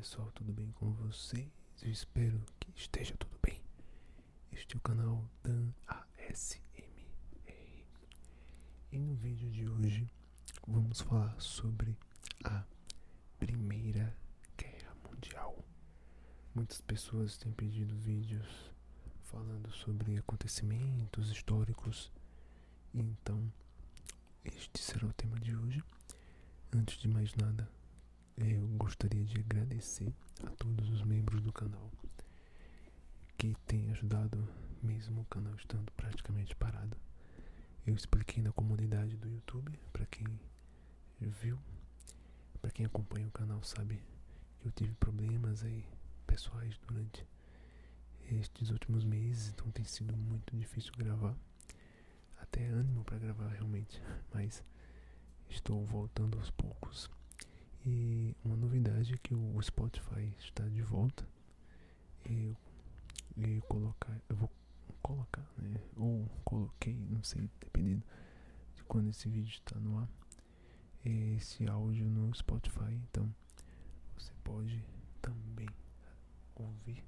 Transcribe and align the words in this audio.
pessoal, 0.00 0.32
tudo 0.34 0.50
bem 0.50 0.72
com 0.72 0.90
vocês? 0.92 1.46
Eu 1.82 1.90
espero 1.90 2.42
que 2.58 2.70
esteja 2.74 3.14
tudo 3.18 3.38
bem. 3.42 3.60
Este 4.50 4.74
é 4.74 4.78
o 4.78 4.80
canal 4.80 5.28
Dan 5.42 5.72
ASMR. 5.86 7.06
E 8.90 8.98
no 8.98 9.14
vídeo 9.14 9.50
de 9.50 9.68
hoje 9.68 10.10
vamos 10.66 11.02
falar 11.02 11.38
sobre 11.38 11.94
a 12.44 12.64
Primeira 13.38 14.16
Guerra 14.56 14.96
Mundial. 15.06 15.62
Muitas 16.54 16.80
pessoas 16.80 17.36
têm 17.36 17.52
pedido 17.52 17.94
vídeos 17.94 18.72
falando 19.24 19.70
sobre 19.70 20.16
acontecimentos 20.16 21.30
históricos, 21.30 22.10
então 22.94 23.52
este 24.46 24.80
será 24.80 25.08
o 25.08 25.12
tema 25.12 25.38
de 25.38 25.54
hoje. 25.54 25.84
Antes 26.72 26.96
de 26.96 27.06
mais 27.06 27.34
nada, 27.34 27.68
eu 28.40 28.66
gostaria 28.78 29.24
de 29.24 29.38
agradecer 29.38 30.12
a 30.44 30.50
todos 30.50 30.88
os 30.88 31.02
membros 31.02 31.42
do 31.42 31.52
canal 31.52 31.90
que 33.36 33.54
têm 33.66 33.90
ajudado, 33.90 34.46
mesmo 34.82 35.22
o 35.22 35.24
canal 35.26 35.54
estando 35.54 35.90
praticamente 35.92 36.54
parado. 36.56 36.96
Eu 37.86 37.94
expliquei 37.94 38.42
na 38.42 38.52
comunidade 38.52 39.16
do 39.16 39.28
YouTube, 39.28 39.78
para 39.92 40.06
quem 40.06 40.26
viu, 41.20 41.58
para 42.60 42.70
quem 42.70 42.86
acompanha 42.86 43.28
o 43.28 43.32
canal 43.32 43.62
sabe 43.62 44.02
que 44.60 44.68
eu 44.68 44.72
tive 44.72 44.94
problemas 44.94 45.62
aí 45.62 45.84
pessoais 46.26 46.78
durante 46.86 47.26
estes 48.30 48.70
últimos 48.70 49.04
meses, 49.04 49.48
então 49.48 49.70
tem 49.70 49.84
sido 49.84 50.16
muito 50.16 50.56
difícil 50.56 50.92
gravar. 50.96 51.34
Até 52.40 52.66
ânimo 52.66 53.04
para 53.04 53.18
gravar 53.18 53.48
realmente, 53.48 54.00
mas 54.32 54.64
estou 55.48 55.84
voltando 55.84 56.38
aos 56.38 56.50
poucos. 56.50 57.10
E 57.84 58.36
uma 58.44 58.56
novidade 58.56 59.14
é 59.14 59.18
que 59.18 59.34
o 59.34 59.60
Spotify 59.62 60.34
está 60.38 60.64
de 60.68 60.82
volta. 60.82 61.26
Eu, 62.24 62.54
eu 63.36 63.62
colocar, 63.62 64.20
eu 64.28 64.36
vou 64.36 64.50
colocar, 65.02 65.46
né? 65.56 65.80
Ou 65.96 66.28
coloquei, 66.44 66.94
não 66.94 67.22
sei, 67.22 67.48
dependendo 67.58 68.02
de 68.74 68.82
quando 68.84 69.08
esse 69.08 69.28
vídeo 69.28 69.50
está 69.50 69.78
no 69.80 69.98
ar. 69.98 70.08
Esse 71.02 71.66
áudio 71.66 72.04
no 72.04 72.34
Spotify, 72.34 72.92
então 73.10 73.34
você 74.18 74.32
pode 74.44 74.84
também 75.22 75.68
ouvir 76.54 77.02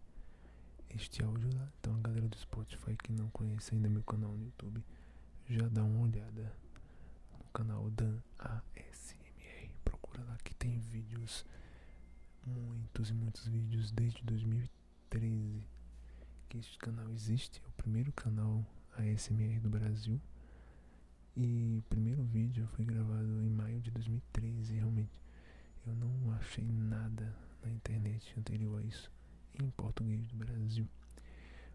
este 0.89 1.23
áudio 1.23 1.55
lá. 1.55 1.71
Então 1.79 1.95
a 1.97 2.01
galera 2.01 2.27
do 2.29 2.39
Spotify 2.39 2.97
que 2.97 3.13
não 3.13 3.29
conhece 3.31 3.75
ainda 3.75 3.91
meu 3.91 4.03
canal 4.03 4.33
no 4.33 4.45
YouTube, 4.45 4.83
já 5.51 5.69
dá 5.69 5.85
uma 5.85 6.01
olhada 6.01 6.57
no 7.39 7.45
canal 7.53 7.91
Dan 7.91 8.19
AS 8.39 9.22
procura 10.13 10.25
lá 10.25 10.37
que 10.45 10.55
tem 10.55 10.79
vídeos, 10.79 11.45
muitos 12.45 13.11
e 13.11 13.15
muitos 13.15 13.47
vídeos 13.47 13.91
desde 13.91 14.23
2013 14.25 15.67
que 16.49 16.59
este 16.59 16.79
canal 16.79 17.11
existe. 17.11 17.63
É 17.65 17.69
o 17.69 17.73
primeiro 17.73 18.13
canal 18.13 18.65
ASMR 18.99 19.59
do 19.61 19.71
Brasil. 19.71 20.21
E 21.35 21.79
o 21.79 21.83
primeiro 21.89 22.23
vídeo 22.25 22.67
foi 22.69 22.85
gravado 22.85 23.43
em 23.43 23.49
maio 23.49 23.81
de 23.81 23.91
2013. 23.91 24.75
Realmente, 24.75 25.11
eu 25.87 25.95
não 25.95 26.33
achei 26.33 26.65
nada 26.65 27.35
na 27.63 27.71
internet 27.71 28.35
anterior 28.39 28.81
a 28.81 28.85
isso 28.85 29.11
em 29.59 29.71
português 29.71 30.27
do 30.29 30.37
Brasil. 30.37 30.87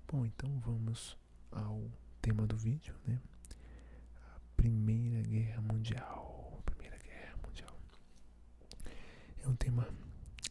Bom, 0.08 0.26
então 0.26 0.60
vamos 0.60 1.18
ao 1.52 1.82
tema 2.22 2.46
do 2.46 2.56
vídeo, 2.56 2.94
né? 3.06 3.20
A 4.16 4.40
Primeira 4.56 5.22
Guerra 5.24 5.62
Mundial 5.62 6.17
é 9.48 9.50
um 9.50 9.56
tema 9.56 9.88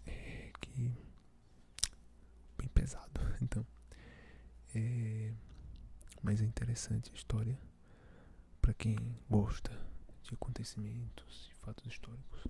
é, 0.06 0.50
que 0.58 0.90
bem 2.56 2.68
pesado, 2.68 3.20
então 3.42 3.64
é, 4.74 5.34
mas 6.22 6.40
é 6.40 6.44
interessante 6.44 7.10
a 7.10 7.14
história 7.14 7.58
para 8.60 8.72
quem 8.72 8.96
gosta 9.28 9.70
de 10.22 10.34
acontecimentos 10.34 11.50
e 11.52 11.54
fatos 11.56 11.86
históricos. 11.86 12.46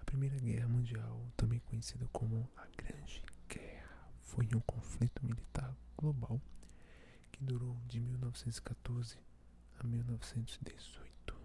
A 0.00 0.04
Primeira 0.04 0.36
Guerra 0.38 0.68
Mundial, 0.68 1.24
também 1.36 1.60
conhecida 1.60 2.06
como 2.12 2.50
a 2.56 2.66
Grande 2.76 3.22
Guerra, 3.48 4.12
foi 4.22 4.48
um 4.54 4.60
conflito 4.60 5.24
militar 5.24 5.74
global 5.96 6.40
que 7.30 7.44
durou 7.44 7.76
de 7.86 8.00
1914 8.00 9.18
a 9.78 9.86
1918 9.86 11.36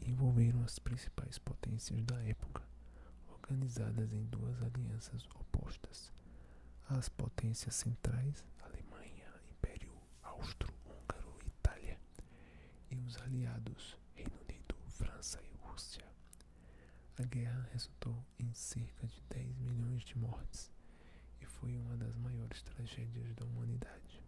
e 0.00 0.10
envolveram 0.10 0.62
as 0.62 0.78
principais 0.78 1.38
potências 1.38 2.02
da 2.02 2.20
época 2.22 2.69
organizadas 3.50 4.12
em 4.12 4.24
duas 4.26 4.62
alianças 4.62 5.26
opostas. 5.34 6.12
As 6.88 7.08
potências 7.08 7.74
centrais, 7.74 8.44
Alemanha, 8.62 9.26
Império 9.50 9.92
Austro-Húngaro 10.22 11.36
e 11.44 11.48
Itália, 11.48 11.98
e 12.92 12.96
os 13.00 13.16
aliados, 13.22 13.98
Reino 14.14 14.36
Unido, 14.48 14.76
França 14.90 15.40
e 15.42 15.66
Rússia. 15.66 16.04
A 17.18 17.24
guerra 17.24 17.68
resultou 17.72 18.24
em 18.38 18.52
cerca 18.54 19.06
de 19.08 19.20
10 19.30 19.58
milhões 19.58 20.04
de 20.04 20.16
mortes 20.16 20.70
e 21.40 21.46
foi 21.46 21.76
uma 21.76 21.96
das 21.96 22.14
maiores 22.16 22.62
tragédias 22.62 23.34
da 23.34 23.44
humanidade. 23.44 24.22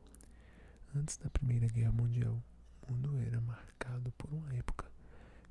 Antes 0.97 1.17
da 1.17 1.31
Primeira 1.31 1.69
Guerra 1.69 1.93
Mundial, 1.93 2.43
o 2.89 2.93
mundo 2.93 3.21
era 3.21 3.41
marcado 3.41 4.11
por 4.13 4.33
uma 4.33 4.53
época 4.55 4.91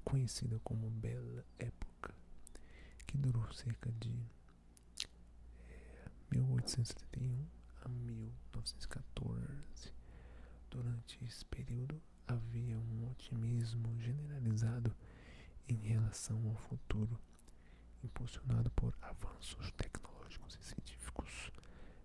conhecida 0.03 0.59
como 0.59 0.89
Bela 0.89 1.45
Época 1.57 1.90
que 3.11 3.17
durou 3.17 3.51
cerca 3.51 3.91
de 3.99 4.09
é, 5.69 6.09
1871 6.31 7.45
a 7.83 7.89
1914. 7.89 9.93
Durante 10.69 11.21
esse 11.25 11.43
período 11.43 12.01
havia 12.25 12.79
um 12.79 13.11
otimismo 13.11 13.99
generalizado 13.99 14.95
em 15.67 15.75
relação 15.75 16.41
ao 16.47 16.55
futuro, 16.55 17.19
impulsionado 18.01 18.71
por 18.71 18.95
avanços 19.01 19.69
tecnológicos 19.71 20.57
e 20.61 20.63
científicos, 20.63 21.51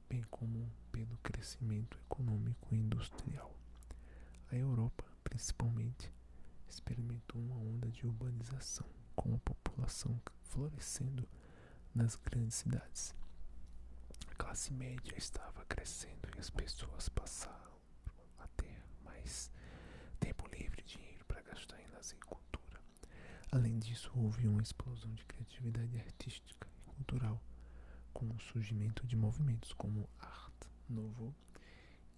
bem 0.08 0.24
como 0.24 0.68
pelo 0.90 1.16
crescimento 1.18 1.96
econômico 2.06 2.74
e 2.74 2.78
industrial. 2.78 3.54
A 4.50 4.56
Europa, 4.56 5.04
principalmente, 5.22 6.12
experimentou 6.68 7.40
uma 7.40 7.58
onda 7.58 7.88
de 7.92 8.04
urbanização 8.04 8.88
com 9.14 9.36
a 9.36 9.38
população 9.38 9.65
florescendo 10.44 11.28
nas 11.94 12.16
grandes 12.16 12.56
cidades. 12.56 13.14
A 14.30 14.34
classe 14.34 14.72
média 14.72 15.14
estava 15.16 15.64
crescendo 15.66 16.28
e 16.36 16.40
as 16.40 16.50
pessoas 16.50 17.08
passaram 17.08 17.72
a 18.38 18.46
ter 18.48 18.82
mais 19.04 19.50
tempo 20.20 20.46
livre 20.48 20.80
e 20.82 20.84
dinheiro 20.84 21.24
para 21.26 21.42
gastar 21.42 21.80
em 21.80 21.86
lazer 21.88 22.18
e 22.18 22.20
cultura. 22.20 22.80
Além 23.52 23.78
disso, 23.78 24.10
houve 24.14 24.46
uma 24.48 24.62
explosão 24.62 25.12
de 25.14 25.24
criatividade 25.24 25.98
artística 25.98 26.68
e 26.68 26.80
cultural, 26.94 27.40
com 28.12 28.26
o 28.30 28.40
surgimento 28.40 29.06
de 29.06 29.16
movimentos 29.16 29.72
como 29.72 30.08
Art 30.18 30.54
Nouveau 30.88 31.34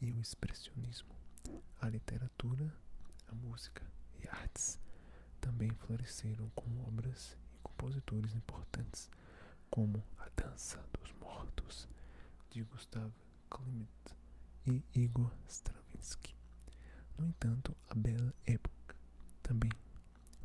e 0.00 0.12
o 0.12 0.20
expressionismo. 0.20 1.14
A 1.80 1.88
literatura, 1.88 2.72
a 3.28 3.34
música 3.34 3.84
e 4.22 4.28
artes 4.28 4.78
também 5.40 5.70
floresceram 5.70 6.48
com 6.50 6.84
obras 6.86 7.36
e 7.58 7.62
compositores 7.62 8.34
importantes, 8.34 9.10
como 9.70 10.02
A 10.18 10.28
Dança 10.36 10.82
dos 10.98 11.12
Mortos, 11.14 11.88
de 12.50 12.62
Gustav 12.62 13.10
Klimt 13.50 13.88
e 14.66 14.82
Igor 14.94 15.30
Stravinsky. 15.48 16.34
No 17.18 17.26
entanto, 17.26 17.76
a 17.88 17.94
Bela 17.94 18.32
Época 18.46 18.96
também 19.42 19.70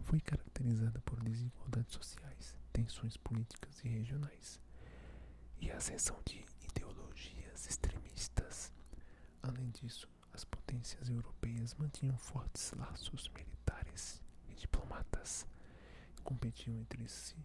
foi 0.02 0.20
caracterizada 0.20 1.00
por 1.02 1.20
desigualdades 1.22 1.94
sociais, 1.94 2.58
tensões 2.72 3.16
políticas 3.18 3.80
e 3.84 3.88
regionais, 3.88 4.60
e 5.60 5.72
a 5.72 5.78
ascensão 5.78 6.20
de 6.26 6.44
ideologias 6.62 7.68
extremistas. 7.68 8.72
Além 9.42 9.70
disso, 9.72 10.08
as 10.34 10.44
potências 10.44 11.10
europeias 11.10 11.76
mantinham 11.76 12.18
fortes 12.18 12.72
laços 12.74 13.30
militares 13.30 14.22
diplomatas 14.56 15.46
competiam 16.24 16.78
entre 16.80 17.08
si 17.08 17.36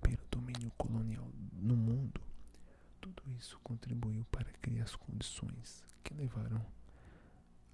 pelo 0.00 0.24
domínio 0.30 0.70
colonial 0.78 1.28
no 1.52 1.76
mundo. 1.76 2.20
Tudo 3.00 3.22
isso 3.38 3.58
contribuiu 3.62 4.24
para 4.26 4.50
criar 4.62 4.84
as 4.84 4.96
condições 4.96 5.84
que 6.02 6.14
levaram 6.14 6.64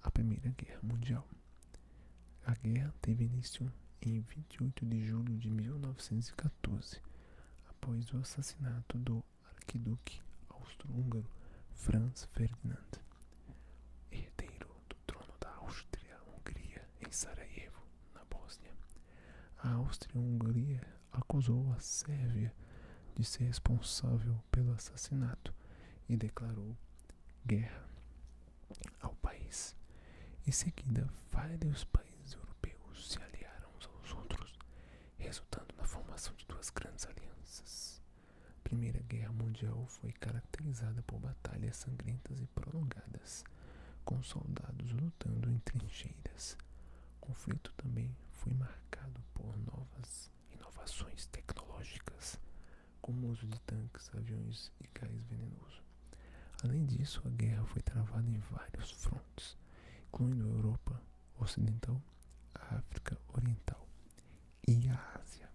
à 0.01 0.11
Primeira 0.11 0.49
Guerra 0.51 0.79
Mundial. 0.83 1.27
A 2.45 2.53
guerra 2.55 2.93
teve 3.01 3.25
início 3.25 3.71
em 4.01 4.21
28 4.21 4.85
de 4.85 5.05
julho 5.05 5.37
de 5.37 5.49
1914, 5.49 7.01
após 7.69 8.11
o 8.13 8.17
assassinato 8.17 8.97
do 8.97 9.23
arquiduque 9.55 10.21
austro-húngaro 10.49 11.29
Franz 11.73 12.25
Ferdinand, 12.33 13.01
herdeiro 14.11 14.69
do 14.89 14.95
trono 15.05 15.33
da 15.39 15.49
Áustria-Hungria 15.55 16.87
em 17.05 17.11
Sarajevo 17.11 17.56
a 19.67 19.73
Áustria-Hungria 19.73 20.81
acusou 21.11 21.73
a 21.73 21.79
Sérvia 21.79 22.53
de 23.15 23.23
ser 23.25 23.43
responsável 23.43 24.41
pelo 24.49 24.71
assassinato 24.71 25.53
e 26.07 26.15
declarou 26.15 26.77
guerra 27.45 27.83
ao 29.01 29.13
país. 29.15 29.75
Em 30.45 30.51
seguida, 30.51 31.09
vários 31.29 31.83
países 31.83 32.33
europeus 32.33 33.11
se 33.11 33.21
aliaram 33.21 33.69
uns 33.77 33.87
aos 33.87 34.13
outros, 34.13 34.57
resultando 35.17 35.75
na 35.75 35.83
formação 35.83 36.33
de 36.35 36.45
duas 36.45 36.69
grandes 36.69 37.05
alianças. 37.05 38.01
A 38.59 38.61
Primeira 38.63 38.99
Guerra 39.01 39.33
Mundial 39.33 39.85
foi 39.87 40.13
caracterizada 40.13 41.03
por 41.03 41.19
batalhas 41.19 41.75
sangrentas 41.75 42.39
e 42.39 42.47
prolongadas, 42.47 43.43
com 44.05 44.23
soldados 44.23 44.93
lutando 44.93 45.51
em 45.51 45.59
trincheiras. 45.59 46.57
O 47.17 47.25
conflito 47.27 47.73
também 47.75 48.15
foi 48.37 48.53
marcado 48.53 49.21
por 49.33 49.57
novas 49.57 50.31
inovações 50.51 51.25
tecnológicas, 51.27 52.39
como 53.01 53.27
o 53.27 53.31
uso 53.31 53.47
de 53.47 53.59
tanques, 53.61 54.09
aviões 54.15 54.71
e 54.79 54.87
gás 54.93 55.21
venenoso. 55.23 55.81
Além 56.63 56.85
disso, 56.85 57.21
a 57.25 57.29
guerra 57.29 57.65
foi 57.65 57.81
travada 57.81 58.29
em 58.29 58.37
vários 58.51 58.91
frontes, 58.91 59.57
incluindo 60.07 60.45
a 60.45 60.49
Europa 60.49 61.01
Ocidental, 61.39 62.01
a 62.55 62.75
África 62.75 63.17
Oriental 63.33 63.87
e 64.67 64.87
a 64.89 65.19
Ásia. 65.21 65.49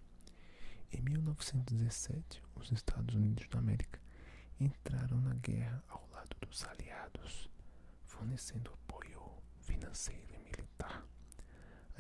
Em 0.93 1.01
1917, 1.01 2.43
os 2.57 2.71
Estados 2.73 3.15
Unidos 3.15 3.47
da 3.49 3.59
América 3.59 4.01
entraram 4.61 5.21
na 5.21 5.35
guerra 5.35 5.83
ao 5.89 6.09
lado 6.11 6.37
dos 6.41 6.65
aliados, 6.65 7.49
fornecendo 8.05 8.73
apoio 8.73 9.23
financeiro 9.61 10.35
e 10.35 10.39
militar. 10.39 11.05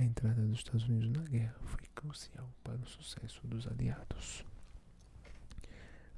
A 0.02 0.04
entrada 0.04 0.43
dos 0.43 0.58
Estados 0.58 0.82
Unidos 0.88 1.10
na 1.10 1.22
guerra 1.22 1.54
foi 1.60 1.87
crucial 1.94 2.52
para 2.64 2.75
o 2.75 2.87
sucesso 2.88 3.40
dos 3.46 3.69
aliados. 3.69 4.44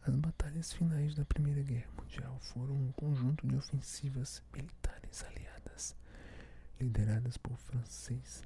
As 0.06 0.16
batalhas 0.16 0.72
finais 0.72 1.14
da 1.14 1.22
Primeira 1.26 1.60
Guerra 1.60 1.90
Mundial 2.00 2.38
foram 2.40 2.74
um 2.74 2.90
conjunto 2.92 3.46
de 3.46 3.54
ofensivas 3.54 4.42
militares 4.54 5.22
aliadas, 5.24 5.94
lideradas 6.80 7.36
por 7.36 7.58
francês 7.58 8.42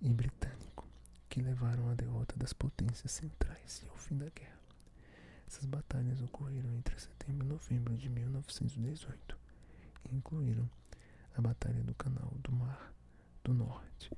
e 0.00 0.08
britânico, 0.08 0.86
que 1.28 1.42
levaram 1.42 1.90
à 1.90 1.94
derrota 1.94 2.36
das 2.36 2.52
potências 2.52 3.10
centrais 3.10 3.82
e 3.82 3.88
ao 3.88 3.96
fim 3.96 4.16
da 4.16 4.30
guerra. 4.30 4.60
Essas 5.48 5.64
batalhas 5.64 6.20
ocorreram 6.20 6.72
entre 6.76 6.96
setembro 7.00 7.44
e 7.44 7.48
novembro 7.48 7.96
de 7.96 8.08
1918 8.08 9.36
e 10.08 10.14
incluíram 10.14 10.70
a 11.36 11.40
Batalha 11.40 11.82
do 11.82 11.94
Canal 11.96 12.30
do 12.44 12.52
Mar 12.52 12.92
do 13.42 13.52
Norte, 13.52 14.08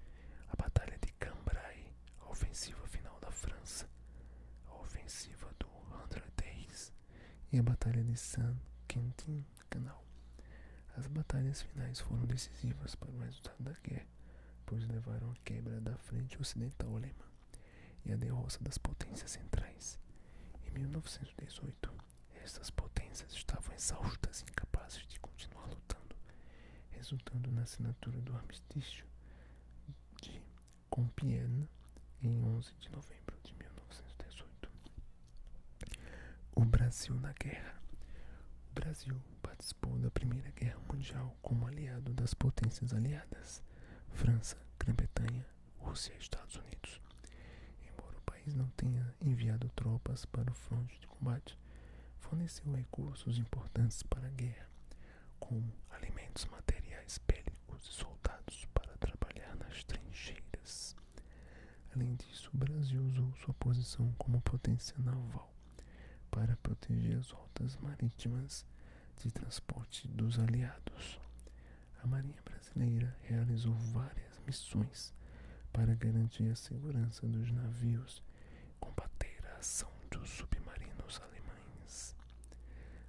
a 0.48 0.56
Batalha 0.62 0.96
de 1.00 1.12
Cambrai, 1.14 1.84
a 2.20 2.26
ofensiva 2.44 2.86
final 2.86 3.18
da 3.20 3.30
França, 3.30 3.88
a 4.66 4.74
ofensiva 4.74 5.50
do 5.58 5.66
Hundred 5.66 6.30
Days 6.36 6.92
e 7.50 7.58
a 7.58 7.62
Batalha 7.62 8.04
de 8.04 8.14
Saint-Quentin 8.16 9.46
Canal. 9.70 10.04
As 10.94 11.06
batalhas 11.06 11.62
finais 11.62 12.00
foram 12.00 12.26
decisivas 12.26 12.94
para 12.94 13.10
o 13.10 13.18
resultado 13.18 13.56
da 13.60 13.72
guerra, 13.82 14.06
pois 14.66 14.86
levaram 14.86 15.30
à 15.30 15.34
quebra 15.42 15.80
da 15.80 15.96
frente 15.96 16.38
ocidental 16.38 16.94
alemã 16.94 17.24
e 18.04 18.12
à 18.12 18.16
derrota 18.16 18.58
das 18.60 18.76
potências 18.76 19.30
centrais. 19.30 19.98
Em 20.66 20.70
1918, 20.70 21.94
estas 22.42 22.68
potências 22.70 23.32
estavam 23.32 23.74
exaustas 23.74 24.42
e 24.42 24.50
incapazes 24.50 25.06
de 25.06 25.18
continuar 25.18 25.66
lutando, 25.66 26.14
resultando 26.90 27.50
na 27.50 27.62
assinatura 27.62 28.20
do 28.20 28.36
armistício 28.36 29.06
de 30.20 30.42
Compiègne 30.90 31.68
em 32.26 32.42
11 32.42 32.74
de 32.80 32.90
novembro 32.90 33.36
de 33.44 33.54
1918. 33.54 34.70
O 36.54 36.64
Brasil 36.64 37.14
na 37.16 37.32
guerra. 37.32 37.74
O 38.70 38.74
Brasil 38.74 39.14
participou 39.42 39.98
da 39.98 40.10
Primeira 40.10 40.50
Guerra 40.52 40.78
Mundial 40.90 41.36
como 41.42 41.66
aliado 41.66 42.12
das 42.14 42.32
potências 42.34 42.92
aliadas, 42.94 43.62
França, 44.12 44.56
Grã-Bretanha, 44.78 45.44
Rússia 45.78 46.12
e 46.14 46.18
Estados 46.18 46.56
Unidos. 46.56 47.00
Embora 47.86 48.16
o 48.16 48.22
país 48.22 48.54
não 48.54 48.68
tenha 48.70 49.14
enviado 49.20 49.68
tropas 49.70 50.24
para 50.24 50.50
o 50.50 50.54
fronte 50.54 50.98
de 51.00 51.06
combate, 51.06 51.58
forneceu 52.20 52.72
recursos 52.72 53.38
importantes 53.38 54.02
para 54.02 54.26
a 54.26 54.30
guerra, 54.30 54.68
como 55.38 55.72
alimentos, 55.90 56.46
materiais 56.46 57.20
bélicos 57.26 57.86
e 57.86 57.92
soldados 57.92 58.64
para 58.72 58.96
trabalhar 58.96 59.54
nas 59.56 59.84
trincheiras. 59.84 60.96
Além 61.94 62.16
disso, 62.16 62.50
o 62.52 62.58
Brasil 62.58 63.00
usou 63.04 63.32
sua 63.36 63.54
posição 63.54 64.12
como 64.18 64.40
potência 64.40 64.96
naval 64.98 65.48
para 66.28 66.56
proteger 66.56 67.16
as 67.18 67.30
rotas 67.30 67.76
marítimas 67.76 68.66
de 69.22 69.30
transporte 69.30 70.08
dos 70.08 70.40
aliados. 70.40 71.20
A 72.02 72.06
Marinha 72.08 72.42
Brasileira 72.44 73.16
realizou 73.22 73.74
várias 73.74 74.40
missões 74.44 75.14
para 75.72 75.94
garantir 75.94 76.50
a 76.50 76.56
segurança 76.56 77.28
dos 77.28 77.52
navios 77.52 78.20
e 78.68 78.74
combater 78.80 79.40
a 79.54 79.58
ação 79.58 79.90
dos 80.10 80.28
submarinos 80.30 81.20
alemães. 81.20 82.16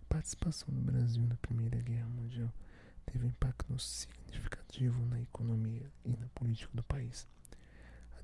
A 0.03 0.05
participação 0.13 0.71
do 0.71 0.81
Brasil 0.81 1.25
na 1.25 1.37
Primeira 1.37 1.81
Guerra 1.81 2.07
Mundial 2.09 2.53
teve 3.07 3.25
impacto 3.25 3.79
significativo 3.79 5.03
na 5.07 5.19
economia 5.19 5.91
e 6.03 6.15
na 6.15 6.27
política 6.35 6.69
do 6.71 6.83
país. 6.83 7.27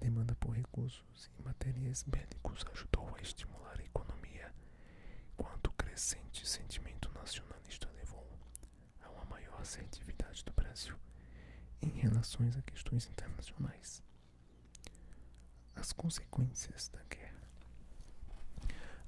Demanda 0.01 0.33
por 0.35 0.55
recursos 0.55 1.29
e 1.37 1.43
materiais 1.43 2.01
bélicos 2.01 2.65
ajudou 2.71 3.15
a 3.15 3.21
estimular 3.21 3.79
a 3.79 3.83
economia, 3.83 4.51
enquanto 5.33 5.67
o 5.67 5.73
crescente 5.73 6.47
sentimento 6.47 7.11
nacionalista 7.13 7.87
levou 7.95 8.27
a 9.03 9.09
uma 9.11 9.25
maior 9.25 9.61
assertividade 9.61 10.43
do 10.43 10.51
Brasil 10.53 10.97
em 11.83 11.89
relações 11.89 12.57
a 12.57 12.63
questões 12.63 13.07
internacionais. 13.07 14.03
As 15.75 15.93
consequências 15.93 16.89
da 16.89 17.03
guerra. 17.03 17.47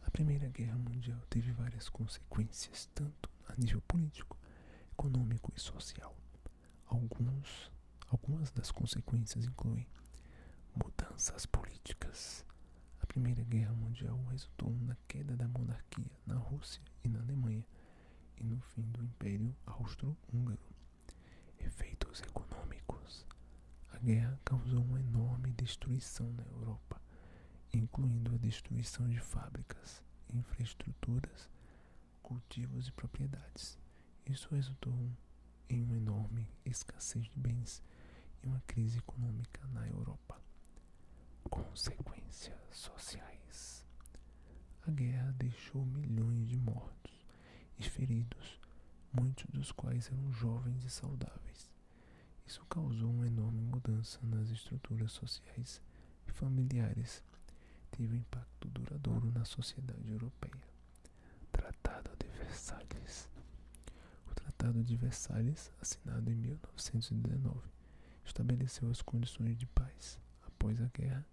A 0.06 0.12
Primeira 0.12 0.48
Guerra 0.50 0.78
Mundial 0.78 1.20
teve 1.28 1.52
várias 1.54 1.90
consequências, 1.90 2.88
tanto 2.94 3.32
a 3.48 3.56
nível 3.56 3.82
político, 3.88 4.38
econômico 4.92 5.52
e 5.56 5.60
social. 5.60 6.16
Alguns, 6.86 7.72
algumas 8.10 8.52
das 8.52 8.70
consequências 8.72 9.46
incluem 9.46 9.88
mudanças 11.04 11.46
políticas. 11.46 12.46
A 13.02 13.06
Primeira 13.06 13.44
Guerra 13.44 13.74
Mundial 13.74 14.18
resultou 14.32 14.72
na 14.82 14.96
queda 15.08 15.36
da 15.36 15.48
monarquia 15.48 16.12
na 16.26 16.36
Rússia 16.36 16.82
e 17.04 17.10
na 17.10 17.20
Alemanha 17.20 17.66
e 18.38 18.44
no 18.44 18.60
fim 18.62 18.84
do 18.84 19.04
Império 19.04 19.54
Austro-Húngaro. 19.66 20.62
Efeitos 21.60 22.22
econômicos. 22.22 23.26
A 23.92 23.98
guerra 24.00 24.40
causou 24.46 24.82
uma 24.82 25.00
enorme 25.00 25.52
destruição 25.52 26.32
na 26.34 26.44
Europa, 26.44 27.02
incluindo 27.74 28.34
a 28.34 28.38
destruição 28.38 29.10
de 29.10 29.20
fábricas, 29.20 30.02
infraestruturas, 30.34 31.50
cultivos 32.22 32.88
e 32.88 32.92
propriedades. 32.94 33.78
Isso 34.26 34.48
resultou 34.56 35.12
em 35.70 35.84
uma 35.84 35.98
enorme 35.98 36.48
escassez 36.66 37.26
de 37.26 37.38
bens 37.38 37.84
e 38.42 38.48
uma 38.48 38.62
crise 38.62 39.00
econômica 39.00 39.68
na 39.68 39.86
Europa. 39.88 40.43
Consequências 41.54 42.58
sociais. 42.72 43.86
A 44.88 44.90
guerra 44.90 45.36
deixou 45.38 45.86
milhões 45.86 46.50
de 46.50 46.58
mortos 46.58 47.14
e 47.78 47.84
feridos, 47.84 48.60
muitos 49.14 49.46
dos 49.52 49.72
quais 49.72 50.08
eram 50.12 50.32
jovens 50.32 50.84
e 50.84 50.90
saudáveis. 50.90 51.70
Isso 52.48 52.66
causou 52.66 53.12
uma 53.12 53.28
enorme 53.28 53.62
mudança 53.62 54.20
nas 54.24 54.50
estruturas 54.50 55.12
sociais 55.12 55.80
e 56.28 56.32
familiares. 56.32 57.24
Teve 57.92 58.16
um 58.16 58.20
impacto 58.20 58.68
duradouro 58.70 59.32
na 59.32 59.46
sociedade 59.46 60.10
europeia. 60.10 60.68
Tratado 61.52 62.10
de 62.18 62.30
Versalhes. 62.30 63.30
O 64.28 64.34
Tratado 64.34 64.84
de 64.84 64.96
Versalhes, 64.96 65.72
assinado 65.80 66.32
em 66.32 66.36
1919, 66.36 67.60
estabeleceu 68.26 68.90
as 68.90 69.04
condições 69.04 69.56
de 69.56 69.68
paz 69.68 70.18
após 70.48 70.82
a 70.82 70.88
guerra 70.88 71.24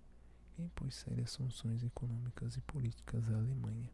impôs 0.60 0.94
sérias 0.94 1.30
sanções 1.32 1.82
econômicas 1.82 2.56
e 2.56 2.60
políticas 2.60 3.28
à 3.30 3.34
Alemanha, 3.36 3.90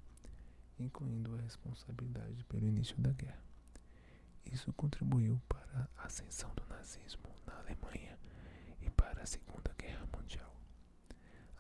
incluindo 0.79 1.35
a 1.35 1.41
responsabilidade 1.41 2.45
pelo 2.45 2.67
início 2.67 2.97
da 2.99 3.13
guerra. 3.13 3.43
Isso 4.45 4.73
contribuiu 4.73 5.41
para 5.49 5.89
a 5.97 6.07
ascensão 6.07 6.53
do 6.55 6.65
nazismo 6.67 7.25
na 7.47 7.55
Alemanha 7.59 8.19
e 8.81 8.91
para 8.91 9.23
a 9.23 9.27
Segunda 9.27 9.75
Guerra 9.79 10.07
Mundial. 10.17 10.55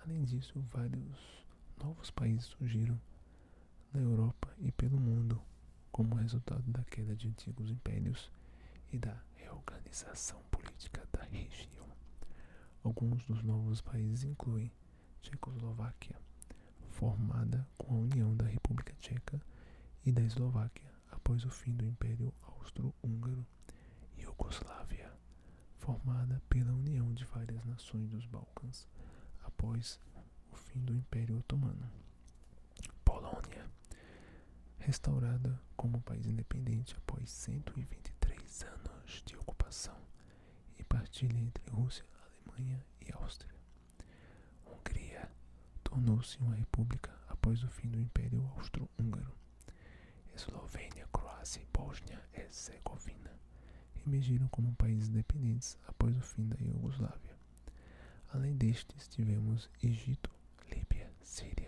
Além 0.03 0.23
disso, 0.23 0.61
vários 0.73 1.45
novos 1.77 2.11
países 2.11 2.47
surgiram 2.47 3.01
na 3.93 4.01
Europa 4.01 4.55
e 4.59 4.71
pelo 4.73 4.99
mundo 4.99 5.43
como 5.91 6.15
resultado 6.15 6.63
da 6.71 6.85
queda 6.85 7.17
de 7.17 7.29
antigos 7.29 7.71
impérios 7.71 8.31
e 8.93 8.99
da 8.99 9.21
reorganização 9.35 10.41
política 10.51 11.07
da 11.13 11.23
região. 11.25 11.87
Alguns 12.85 13.25
dos 13.25 13.43
novos 13.43 13.81
países 13.81 14.25
incluem 14.25 14.71
Tchecoslováquia, 15.27 16.17
formada 16.91 17.67
com 17.77 17.95
a 17.95 17.99
união 17.99 18.37
da 18.37 18.47
República 18.47 18.95
e 20.05 20.13
da 20.13 20.23
Eslováquia 20.23 20.89
após 21.11 21.45
o 21.45 21.51
fim 21.51 21.75
do 21.75 21.85
Império 21.85 22.33
Austro-Húngaro 22.43 23.45
Iugoslávia, 24.17 25.13
formada 25.79 26.41
pela 26.49 26.73
união 26.73 27.13
de 27.13 27.25
várias 27.25 27.65
nações 27.65 28.09
dos 28.09 28.25
Balcãs 28.27 28.87
após 29.43 29.99
o 30.53 30.55
fim 30.55 30.79
do 30.85 30.95
Império 30.95 31.39
Otomano. 31.39 31.91
Polônia, 33.05 33.69
restaurada 34.79 35.61
como 35.77 36.01
país 36.03 36.25
independente 36.27 36.95
após 36.99 37.29
123 37.29 38.63
anos 38.63 39.25
de 39.27 39.35
ocupação 39.37 39.99
e 40.79 40.85
partilha 40.85 41.41
entre 41.41 41.69
Rússia, 41.69 42.05
Alemanha 42.47 42.81
e 43.01 43.13
Áustria. 43.13 43.56
Tornou-se 45.97 46.37
uma 46.41 46.55
república 46.55 47.11
após 47.27 47.65
o 47.65 47.69
fim 47.69 47.89
do 47.89 47.99
Império 47.99 48.47
Austro-Húngaro. 48.59 49.33
Eslovênia, 50.35 51.09
Croácia 51.11 51.63
e 51.63 51.67
Bósnia-Herzegovina 51.73 53.33
emergiram 54.07 54.47
como 54.49 54.75
países 54.75 55.09
independentes 55.09 55.79
após 55.89 56.15
o 56.15 56.21
fim 56.21 56.47
da 56.49 56.59
Iugoslávia. 56.61 57.35
Além 58.29 58.55
destes, 58.59 59.09
tivemos 59.09 59.71
Egito, 59.83 60.31
Líbia, 60.71 61.11
Síria, 61.23 61.66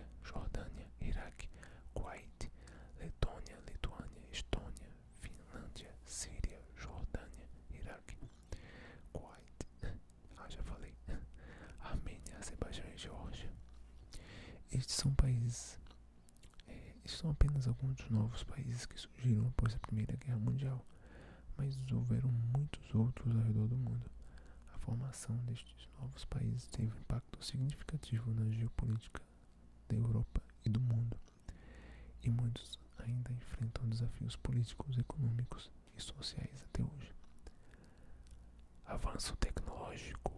são 14.99 15.15
países, 15.15 15.79
é, 16.67 16.93
são 17.07 17.31
apenas 17.31 17.69
alguns 17.69 17.95
dos 17.95 18.11
novos 18.11 18.43
países 18.43 18.85
que 18.85 19.01
surgiram 19.01 19.47
após 19.47 19.73
a 19.73 19.79
Primeira 19.79 20.17
Guerra 20.17 20.41
Mundial, 20.41 20.85
mas 21.57 21.79
houveram 21.93 22.29
muitos 22.29 22.93
outros 22.93 23.33
ao 23.37 23.43
redor 23.43 23.69
do 23.69 23.77
mundo. 23.77 24.11
A 24.75 24.79
formação 24.79 25.37
destes 25.45 25.89
novos 26.01 26.25
países 26.25 26.67
teve 26.67 26.93
um 26.93 26.99
impacto 26.99 27.45
significativo 27.45 28.35
na 28.35 28.51
geopolítica 28.51 29.23
da 29.89 29.95
Europa 29.95 30.43
e 30.65 30.69
do 30.69 30.81
mundo, 30.81 31.17
e 32.25 32.29
muitos 32.29 32.77
ainda 32.99 33.33
enfrentam 33.33 33.89
desafios 33.89 34.35
políticos, 34.35 34.99
econômicos 34.99 35.71
e 35.97 36.03
sociais 36.03 36.61
até 36.65 36.83
hoje. 36.83 37.15
Avanço 38.85 39.37
tecnológico. 39.37 40.33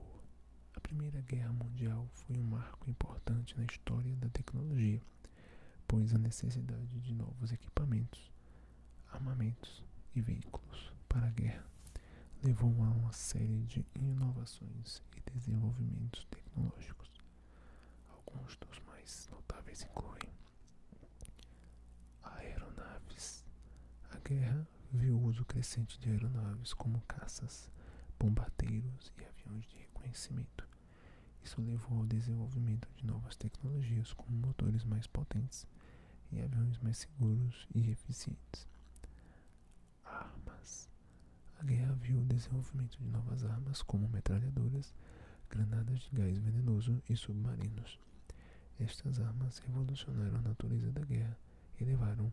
A 0.75 0.81
Primeira 0.81 1.23
Guerra 1.23 1.53
Mundial 1.55 2.07
foi 2.13 2.37
um 2.37 2.43
marco 2.43 2.60
importante 3.31 3.57
na 3.57 3.65
história 3.65 4.17
da 4.17 4.29
tecnologia, 4.29 5.01
pois 5.87 6.13
a 6.15 6.19
necessidade 6.19 7.01
de 7.01 7.15
novos 7.15 7.53
equipamentos, 7.53 8.31
armamentos 9.13 9.85
e 10.15 10.21
veículos 10.21 10.93
para 11.09 11.27
a 11.27 11.31
guerra 11.31 11.65
levou 12.43 12.71
a 12.83 12.91
uma 12.91 13.13
série 13.13 13.63
de 13.65 13.87
inovações 13.95 15.03
e 15.17 15.31
desenvolvimentos 15.33 16.27
tecnológicos. 16.31 17.11
Alguns 18.09 18.57
dos 18.57 18.81
mais 18.81 19.29
notáveis 19.31 19.83
incluem 19.83 20.33
aeronaves. 22.23 23.45
A 24.11 24.19
guerra 24.19 24.67
viu 24.93 25.17
o 25.17 25.25
uso 25.25 25.45
crescente 25.45 26.01
de 26.01 26.11
aeronaves 26.11 26.73
como 26.73 27.01
caças, 27.03 27.71
bombardeiros 28.19 29.13
e 29.19 29.25
aviões 29.25 29.65
de 29.67 29.77
reconhecimento. 29.77 30.60
Isso 31.43 31.61
levou 31.61 31.99
ao 31.99 32.07
desenvolvimento 32.07 32.89
de 32.97 33.07
novas 33.07 33.37
tecnologias 33.37 34.13
como 34.13 34.37
motores 34.37 34.85
mais 34.85 35.07
potentes 35.07 35.67
e 36.33 36.41
aviões 36.41 36.79
mais 36.79 36.99
seguros 36.99 37.67
e 37.75 37.91
eficientes. 37.91 38.69
Armas. 40.05 40.89
A 41.59 41.65
guerra 41.65 41.93
viu 41.95 42.21
o 42.21 42.25
desenvolvimento 42.25 42.97
de 42.99 43.09
novas 43.09 43.45
armas 43.45 43.83
como 43.83 44.09
metralhadoras, 44.09 44.95
granadas 45.49 46.01
de 46.01 46.11
gás 46.17 46.39
venenoso 46.39 47.03
e 47.09 47.17
submarinos. 47.17 47.99
Estas 48.79 49.21
armas 49.21 49.59
revolucionaram 49.59 50.39
a 50.39 50.43
natureza 50.43 50.91
da 50.91 51.05
guerra 51.05 51.37
e 51.79 51.85
levaram 51.85 52.33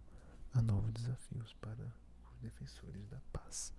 a 0.54 0.62
novos 0.62 0.92
desafios 0.94 1.54
para 1.56 1.94
os 2.32 2.40
defensores 2.42 3.06
da 3.08 3.20
paz. 3.34 3.74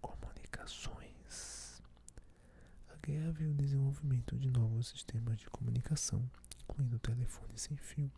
Comunicações. 0.00 1.55
A 2.96 3.06
guerra 3.06 3.30
viu 3.30 3.50
o 3.50 3.54
desenvolvimento 3.54 4.36
de 4.36 4.50
novos 4.50 4.88
sistemas 4.88 5.38
de 5.38 5.48
comunicação, 5.50 6.28
incluindo 6.64 6.98
telefone 6.98 7.52
sem 7.56 7.76
fio, 7.76 8.10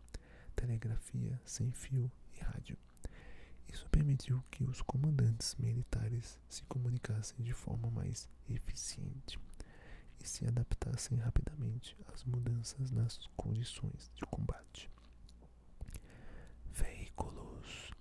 telegrafia 0.55 1.39
sem 1.45 1.71
fio 1.71 2.09
e 2.33 2.39
rádio. 2.43 2.77
Isso 3.67 3.87
permitiu 3.89 4.41
que 4.49 4.63
os 4.63 4.81
comandantes 4.81 5.55
militares 5.55 6.39
se 6.49 6.63
comunicassem 6.63 7.43
de 7.43 7.53
forma 7.53 7.91
mais 7.91 8.27
eficiente 8.49 9.37
e 10.19 10.27
se 10.27 10.47
adaptassem 10.47 11.17
rapidamente 11.17 11.95
às 12.13 12.23
mudanças 12.23 12.89
nas 12.89 13.19
condições 13.35 14.09
de 14.15 14.25
combate. 14.27 14.89
Veículos. 16.71 17.91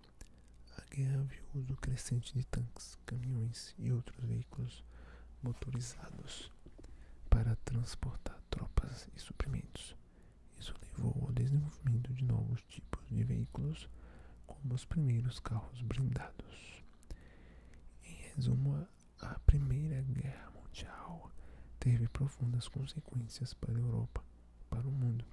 A 0.77 0.95
guerra 0.95 1.23
viu 1.25 1.43
o 1.55 1.59
uso 1.59 1.77
crescente 1.77 2.33
de 2.33 2.47
tanques, 2.47 2.97
caminhões 3.05 3.75
e 3.79 3.93
outros 3.93 4.25
veículos 4.25 4.85
motorizados 5.43 6.51
para 7.31 7.57
transportar 7.65 8.39
tropas 8.51 9.09
e 9.15 9.21
suprimentos. 9.21 9.97
Isso 10.59 10.75
levou 10.83 11.15
ao 11.27 11.33
desenvolvimento 11.33 12.13
de 12.13 12.25
novos 12.25 12.63
tipos 12.65 13.07
de 13.09 13.23
veículos 13.25 13.89
como 14.47 14.75
os 14.75 14.85
primeiros 14.85 15.39
carros 15.41 15.81
blindados. 15.83 16.83
Em 18.05 18.15
resumo, 18.35 18.87
a 19.21 19.39
Primeira 19.41 20.03
Guerra 20.03 20.51
Mundial 20.51 21.31
teve 21.79 22.09
profundas 22.09 22.69
consequências 22.69 23.55
para 23.55 23.73
a 23.73 23.81
Europa 23.81 24.25
para 24.71 24.87
o 24.87 24.93
mundo, 24.93 25.25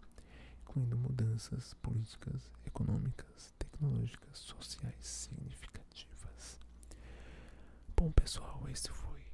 incluindo 0.62 0.98
mudanças 0.98 1.74
políticas, 1.76 2.52
econômicas, 2.66 3.54
tecnológicas, 3.58 4.38
sociais 4.38 5.06
significativas. 5.06 6.60
Bom, 7.96 8.12
pessoal, 8.12 8.68
esse 8.70 8.90
foi 8.90 9.25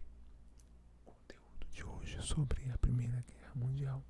hoje 2.11 2.21
sobre 2.21 2.69
a 2.71 2.77
Primeira 2.77 3.23
Guerra 3.27 3.51
Mundial. 3.55 4.03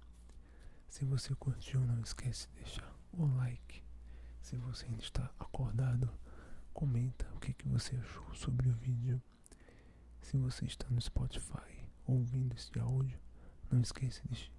Se 0.89 1.05
você 1.05 1.35
curtiu, 1.35 1.79
não 1.81 2.01
esquece 2.01 2.47
de 2.47 2.63
deixar 2.63 2.95
o 3.11 3.25
like 3.37 3.83
se 4.41 4.57
você 4.57 4.85
ainda 4.85 5.03
está 5.03 5.29
acordado, 5.39 6.09
comenta 6.73 7.27
o 7.35 7.39
que, 7.39 7.53
que 7.53 7.67
você 7.67 7.95
achou 7.97 8.33
sobre 8.33 8.69
o 8.69 8.73
vídeo. 8.73 9.21
Se 10.19 10.35
você 10.37 10.65
está 10.65 10.89
no 10.89 10.99
Spotify 10.99 11.89
ouvindo 12.07 12.55
esse 12.55 12.77
áudio, 12.79 13.19
não 13.69 13.81
esqueça 13.81 14.23
de 14.29 14.51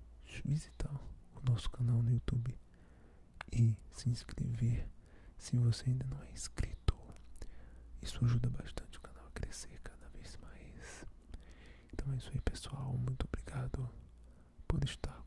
visitar 0.45 0.95
o 1.35 1.51
nosso 1.51 1.69
canal 1.71 2.01
no 2.01 2.13
YouTube 2.13 2.57
e 3.53 3.77
se 3.91 4.09
inscrever 4.09 4.89
se 5.37 5.57
você 5.57 5.91
ainda 5.91 6.07
não 6.07 6.23
é 6.23 6.31
inscrito. 6.31 6.97
Isso 8.01 8.25
ajuda 8.25 8.49
bastante 8.51 8.99
o 8.99 9.01
canal 9.01 9.27
a 9.27 9.31
crescer. 9.31 9.82
Então 12.03 12.15
é 12.15 12.17
isso 12.17 12.31
aí, 12.35 12.41
pessoal. 12.41 12.99
Muito 12.99 13.29
obrigado 13.29 13.89
por 14.67 14.83
estar 14.83 15.22